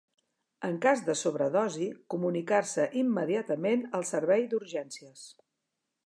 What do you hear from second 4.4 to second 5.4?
d'urgències.